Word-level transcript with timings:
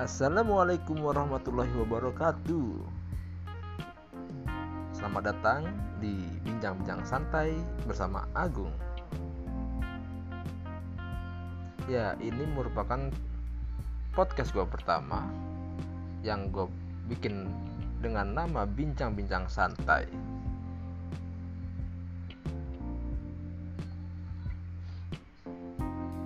Assalamualaikum 0.00 0.96
warahmatullahi 1.04 1.76
wabarakatuh. 1.76 2.72
Selamat 4.96 5.28
datang 5.28 5.68
di 6.00 6.24
Bincang-Bincang 6.40 7.04
Santai 7.04 7.52
bersama 7.84 8.24
Agung. 8.32 8.72
Ya 11.84 12.16
ini 12.16 12.48
merupakan 12.48 13.12
podcast 14.16 14.56
gue 14.56 14.64
pertama 14.64 15.28
Yang 16.24 16.40
gue 16.48 16.66
bikin 17.12 17.52
dengan 18.00 18.32
nama 18.32 18.64
Bincang-Bincang 18.64 19.52
Santai. 19.52 20.08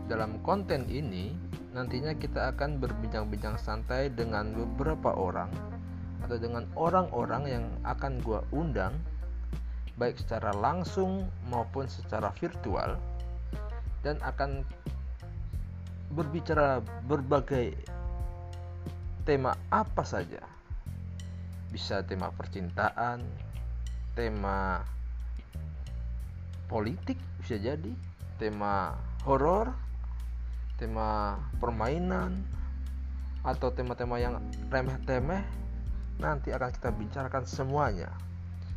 Dalam 0.06 0.38
konten 0.46 0.86
ini 0.86 1.53
nantinya 1.74 2.14
kita 2.14 2.55
akan 2.55 2.78
berbincang-bincang 2.78 3.59
santai 3.59 4.06
dengan 4.06 4.55
beberapa 4.55 5.10
orang 5.10 5.51
atau 6.23 6.38
dengan 6.38 6.64
orang-orang 6.78 7.42
yang 7.50 7.64
akan 7.83 8.23
gue 8.23 8.41
undang 8.55 8.95
baik 9.98 10.14
secara 10.23 10.55
langsung 10.55 11.27
maupun 11.50 11.91
secara 11.91 12.30
virtual 12.38 12.95
dan 14.06 14.23
akan 14.23 14.62
berbicara 16.14 16.78
berbagai 17.10 17.75
tema 19.27 19.59
apa 19.75 20.06
saja. 20.06 20.41
Bisa 21.75 22.06
tema 22.06 22.30
percintaan 22.30 23.19
tema 24.14 24.86
politik 26.70 27.19
bisa 27.42 27.59
jadi 27.59 27.92
tema 28.38 28.95
horor 29.27 29.83
tema 30.80 31.38
permainan 31.62 32.42
atau 33.44 33.69
tema-tema 33.70 34.17
yang 34.17 34.41
remeh-temeh 34.72 35.44
nanti 36.19 36.50
akan 36.50 36.70
kita 36.72 36.91
bicarakan 36.94 37.44
semuanya. 37.44 38.11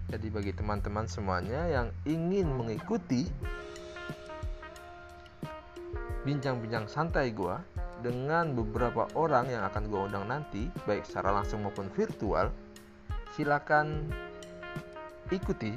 Jadi 0.07 0.27
bagi 0.31 0.51
teman-teman 0.55 1.07
semuanya 1.07 1.67
yang 1.67 1.87
ingin 2.07 2.47
mengikuti 2.51 3.27
bincang-bincang 6.23 6.87
santai 6.91 7.31
gue 7.31 7.55
dengan 8.03 8.51
beberapa 8.55 9.07
orang 9.15 9.51
yang 9.51 9.63
akan 9.67 9.87
gue 9.87 10.01
undang 10.11 10.27
nanti, 10.27 10.67
baik 10.83 11.07
secara 11.07 11.31
langsung 11.31 11.63
maupun 11.63 11.87
virtual, 11.91 12.51
silakan 13.35 14.11
ikuti 15.31 15.75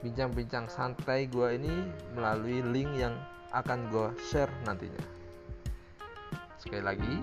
bincang-bincang 0.00 0.70
santai 0.70 1.28
gue 1.28 1.60
ini 1.60 1.74
melalui 2.16 2.64
link 2.64 2.90
yang 2.96 3.14
akan 3.50 3.90
gue 3.90 4.08
share 4.30 4.50
nantinya. 4.66 5.02
Sekali 6.60 6.82
lagi 6.82 7.14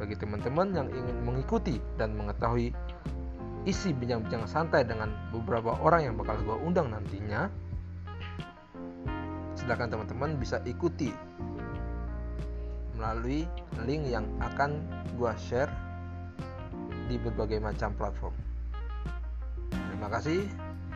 bagi 0.00 0.16
teman-teman 0.16 0.72
yang 0.72 0.88
ingin 0.88 1.18
mengikuti 1.22 1.76
dan 2.00 2.16
mengetahui 2.16 2.72
isi 3.68 3.92
bincang-bincang 3.92 4.48
santai 4.48 4.82
dengan 4.88 5.12
beberapa 5.28 5.76
orang 5.84 6.08
yang 6.08 6.14
bakal 6.16 6.40
gue 6.40 6.56
undang 6.64 6.88
nantinya 6.88 7.52
silahkan 9.52 9.92
teman-teman 9.92 10.40
bisa 10.40 10.64
ikuti 10.64 11.12
melalui 12.96 13.44
link 13.84 14.08
yang 14.08 14.24
akan 14.40 14.80
gue 15.20 15.32
share 15.36 15.68
di 17.12 17.20
berbagai 17.20 17.60
macam 17.60 17.92
platform. 18.00 18.32
Terima 19.68 20.08
kasih. 20.08 20.48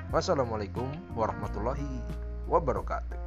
Wassalamualaikum 0.08 0.88
warahmatullahi 1.18 2.00
wabarakatuh 2.48 3.23